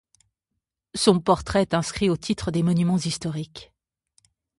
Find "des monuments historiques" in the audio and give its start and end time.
2.49-3.71